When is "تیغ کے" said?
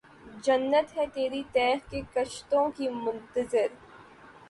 1.51-2.01